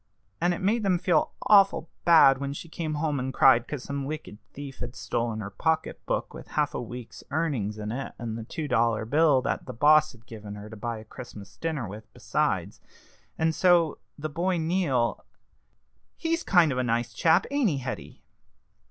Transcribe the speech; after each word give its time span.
And 0.41 0.51
it 0.55 0.61
made 0.63 0.81
them 0.81 0.97
feel 0.97 1.33
awful 1.43 1.87
bad 2.05 2.39
when 2.39 2.53
she 2.53 2.67
came 2.67 2.95
home 2.95 3.19
and 3.19 3.31
cried 3.31 3.67
'cause 3.67 3.83
some 3.83 4.03
wicked 4.05 4.39
thief 4.51 4.79
had 4.79 4.95
stolen 4.95 5.41
her 5.41 5.51
pocket 5.51 6.03
book 6.07 6.33
with 6.33 6.47
half 6.57 6.73
a 6.73 6.81
week's 6.81 7.23
earnings 7.29 7.77
in 7.77 7.91
it, 7.91 8.13
and 8.17 8.35
the 8.35 8.43
two 8.43 8.67
dollar 8.67 9.05
bill 9.05 9.43
that 9.43 9.67
the 9.67 9.73
boss 9.73 10.13
had 10.13 10.25
given 10.25 10.55
her 10.55 10.71
to 10.71 10.75
buy 10.75 10.97
a 10.97 11.03
Christmas 11.05 11.55
dinner 11.55 11.87
with 11.87 12.11
besides. 12.15 12.81
And 13.37 13.53
so 13.53 13.99
the 14.17 14.27
boy 14.27 14.57
Neal 14.57 15.23
he's 16.17 16.41
kind 16.41 16.71
of 16.71 16.79
a 16.79 16.83
nice 16.83 17.13
chap, 17.13 17.45
ain't 17.51 17.69
he, 17.69 17.77
Hetty?" 17.77 18.23